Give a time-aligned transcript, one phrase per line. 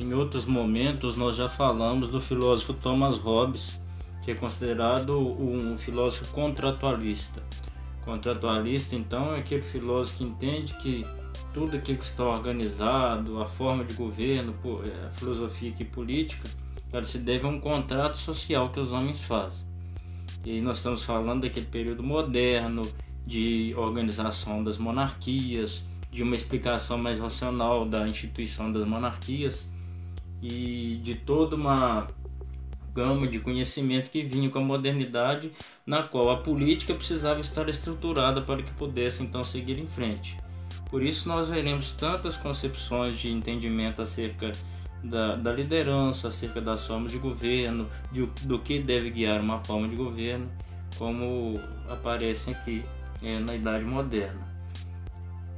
[0.00, 3.78] Em outros momentos nós já falamos do filósofo Thomas Hobbes,
[4.22, 7.42] que é considerado um filósofo contratualista.
[8.02, 11.04] Contratualista, então, é aquele filósofo que entende que
[11.52, 16.48] tudo aquilo que está organizado, a forma de governo, é, a filosofia e política,
[16.90, 19.68] ela se deve a um contrato social que os homens fazem.
[20.46, 22.80] E nós estamos falando daquele período moderno
[23.26, 29.68] de organização das monarquias, de uma explicação mais racional da instituição das monarquias
[30.42, 32.08] e de toda uma
[32.94, 35.52] gama de conhecimento que vinha com a modernidade,
[35.86, 40.36] na qual a política precisava estar estruturada para que pudesse então seguir em frente.
[40.90, 44.50] Por isso nós veremos tantas concepções de entendimento acerca
[45.02, 49.88] da, da liderança, acerca das formas de governo, de, do que deve guiar uma forma
[49.88, 50.50] de governo,
[50.98, 52.84] como aparecem aqui
[53.22, 54.49] é, na Idade Moderna.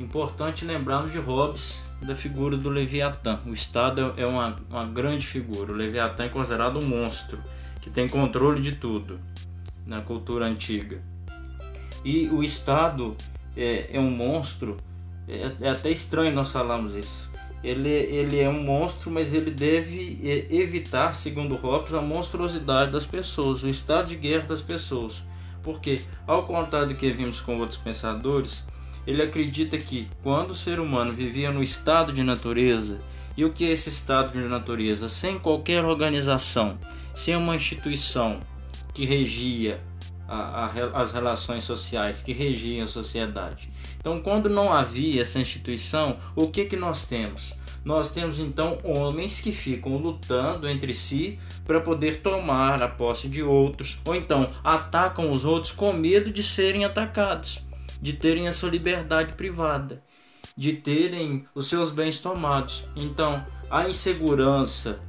[0.00, 3.38] Importante lembrarmos de Hobbes, da figura do Leviatã.
[3.44, 5.70] O Estado é uma, uma grande figura.
[5.70, 7.38] O Leviatã é considerado um monstro
[7.82, 9.20] que tem controle de tudo
[9.84, 11.02] na cultura antiga.
[12.02, 13.14] E o Estado
[13.54, 14.78] é, é um monstro
[15.28, 17.30] é, é até estranho nós falarmos isso.
[17.62, 23.04] Ele, ele é um monstro, mas ele deve é, evitar, segundo Hobbes, a monstruosidade das
[23.04, 25.22] pessoas, o estado de guerra das pessoas.
[25.62, 28.64] Porque, ao contrário do que vimos com outros pensadores,
[29.06, 33.00] ele acredita que quando o ser humano vivia no estado de natureza,
[33.36, 35.08] e o que é esse estado de natureza?
[35.08, 36.78] Sem qualquer organização,
[37.14, 38.40] sem uma instituição
[38.92, 39.80] que regia
[40.28, 43.70] a, a, as relações sociais, que regiam a sociedade.
[43.98, 47.54] Então, quando não havia essa instituição, o que, que nós temos?
[47.84, 53.42] Nós temos então homens que ficam lutando entre si para poder tomar a posse de
[53.42, 57.62] outros, ou então atacam os outros com medo de serem atacados,
[58.00, 60.02] de terem a sua liberdade privada,
[60.56, 62.84] de terem os seus bens tomados.
[62.96, 65.00] Então, a insegurança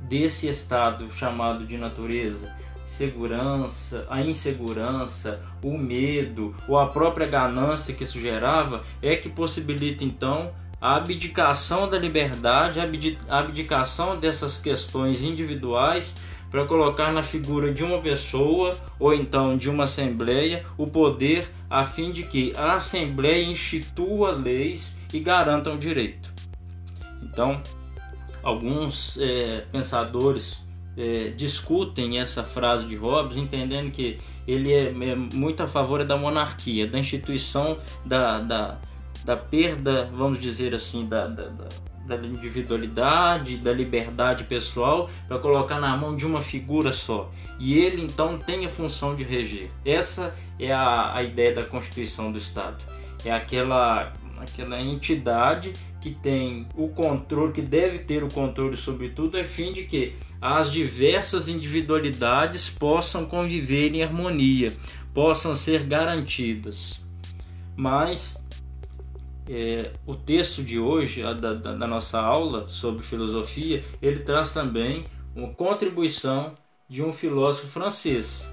[0.00, 2.54] desse estado chamado de natureza
[2.92, 10.04] segurança, a insegurança, o medo ou a própria ganância que isso gerava é que possibilita
[10.04, 16.16] então a abdicação da liberdade, a abdicação dessas questões individuais
[16.52, 21.82] para colocar na figura de uma pessoa ou então de uma assembleia o poder a
[21.82, 26.30] fim de que a assembleia institua leis e garanta o direito.
[27.22, 27.62] Então,
[28.42, 35.62] alguns é, pensadores é, discutem essa frase de Hobbes, entendendo que ele é, é, muito
[35.62, 38.78] a favor da monarquia, da instituição da, da,
[39.24, 41.68] da perda, vamos dizer assim, da, da, da
[42.26, 47.30] individualidade, da liberdade pessoal, para colocar na mão de uma figura só.
[47.58, 49.70] E ele então tem a função de reger.
[49.84, 52.82] Essa é a, a ideia da Constituição do Estado.
[53.24, 59.38] É aquela aquela entidade que tem o controle, que deve ter o controle sobre tudo,
[59.38, 64.72] é fim de que as diversas individualidades possam conviver em harmonia,
[65.14, 67.00] possam ser garantidas.
[67.76, 68.41] Mas
[69.52, 75.04] é, o texto de hoje, da, da, da nossa aula sobre filosofia, ele traz também
[75.36, 76.54] uma contribuição
[76.88, 78.50] de um filósofo francês.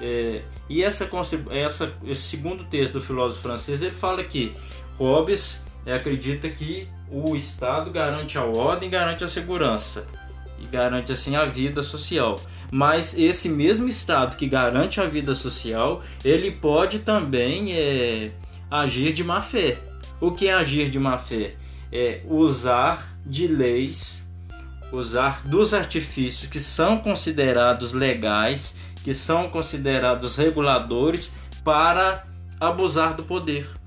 [0.00, 1.08] É, e essa,
[1.50, 4.54] essa, esse segundo texto do filósofo francês ele fala que
[4.98, 10.06] Hobbes acredita que o Estado garante a ordem, garante a segurança
[10.58, 12.36] e garante assim a vida social.
[12.70, 18.30] Mas esse mesmo Estado que garante a vida social, ele pode também é,
[18.70, 19.89] agir de má fé.
[20.20, 21.54] O que é agir de má fé?
[21.92, 24.28] É usar de leis,
[24.92, 32.26] usar dos artifícios que são considerados legais, que são considerados reguladores para
[32.60, 33.80] abusar do poder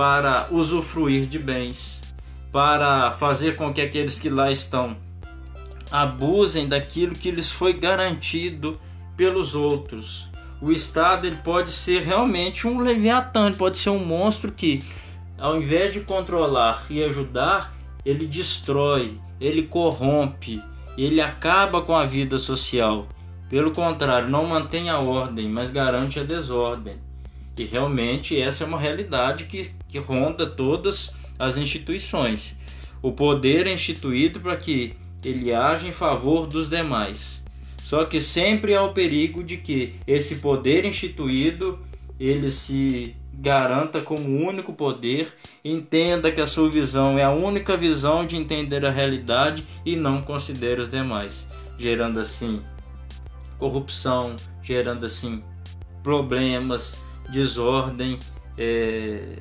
[0.00, 2.00] para usufruir de bens,
[2.50, 4.96] para fazer com que aqueles que lá estão
[5.92, 8.80] abusem daquilo que lhes foi garantido
[9.14, 10.26] pelos outros.
[10.58, 14.78] O Estado ele pode ser realmente um leviatã, pode ser um monstro que,
[15.40, 20.62] ao invés de controlar e ajudar, ele destrói, ele corrompe,
[20.98, 23.08] ele acaba com a vida social.
[23.48, 26.96] Pelo contrário, não mantém a ordem, mas garante a desordem.
[27.58, 32.56] E realmente essa é uma realidade que, que ronda todas as instituições.
[33.02, 34.94] O poder é instituído para que
[35.24, 37.42] ele age em favor dos demais.
[37.82, 41.78] Só que sempre há o perigo de que esse poder instituído
[42.18, 45.34] ele se garanta como único poder,
[45.64, 50.20] entenda que a sua visão é a única visão de entender a realidade e não
[50.20, 51.48] considere os demais,
[51.78, 52.62] gerando assim
[53.58, 55.42] corrupção, gerando assim
[56.02, 56.98] problemas,
[57.28, 58.18] desordem,
[58.56, 59.38] é,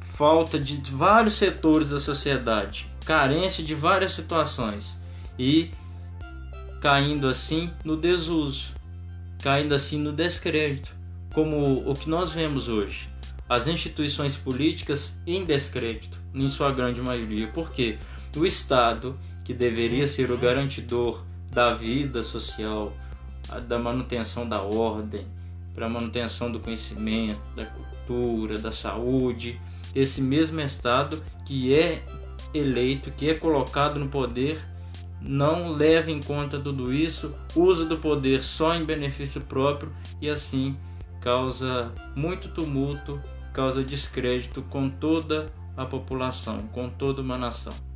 [0.00, 2.88] falta de vários setores da sociedade.
[3.04, 4.96] carência de várias situações
[5.38, 5.70] e
[6.80, 8.74] caindo assim no desuso,
[9.42, 10.94] caindo assim no descrédito,
[11.32, 13.08] como o que nós vemos hoje.
[13.48, 17.48] As instituições políticas em descrédito, em sua grande maioria.
[17.48, 17.98] porque
[18.36, 22.92] O Estado, que deveria ser o garantidor da vida social,
[23.66, 25.26] da manutenção da ordem,
[25.74, 29.60] para a manutenção do conhecimento, da cultura, da saúde,
[29.94, 32.04] esse mesmo Estado que é
[32.54, 34.64] eleito, que é colocado no poder,
[35.20, 40.76] não leva em conta tudo isso, usa do poder só em benefício próprio e assim
[41.20, 43.20] causa muito tumulto,
[43.52, 47.89] causa descrédito com toda a população, com toda uma nação.